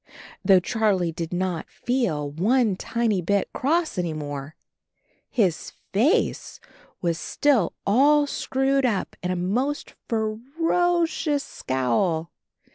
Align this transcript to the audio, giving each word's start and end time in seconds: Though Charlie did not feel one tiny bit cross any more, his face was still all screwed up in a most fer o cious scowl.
Though 0.43 0.59
Charlie 0.59 1.11
did 1.11 1.31
not 1.31 1.69
feel 1.69 2.27
one 2.31 2.75
tiny 2.75 3.21
bit 3.21 3.53
cross 3.53 3.99
any 3.99 4.13
more, 4.13 4.55
his 5.29 5.73
face 5.93 6.59
was 7.03 7.19
still 7.19 7.75
all 7.85 8.25
screwed 8.25 8.83
up 8.83 9.15
in 9.21 9.29
a 9.29 9.35
most 9.35 9.93
fer 10.09 10.39
o 10.71 11.05
cious 11.05 11.43
scowl. 11.43 12.31